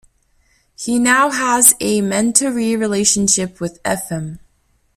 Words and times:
He 0.75 0.97
now 0.97 1.29
has 1.29 1.75
a 1.79 2.01
mentoree 2.01 2.75
relationship 2.75 3.59
with 3.61 3.77
Efim. 3.83 4.39